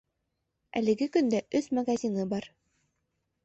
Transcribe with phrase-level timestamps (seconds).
[0.81, 2.51] Әлеге көндә өс магазины бар.